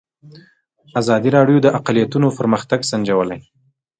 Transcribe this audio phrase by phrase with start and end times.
[1.01, 3.39] ازادي راډیو د اقلیتونه پرمختګ سنجولی.